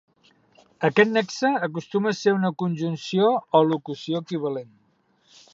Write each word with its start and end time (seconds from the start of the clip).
Aquest 0.87 1.11
nexe 1.17 1.51
acostuma 1.67 2.13
a 2.15 2.19
ser 2.21 2.35
una 2.39 2.53
conjunció 2.63 3.31
o 3.61 3.65
locució 3.69 4.27
equivalent. 4.27 4.77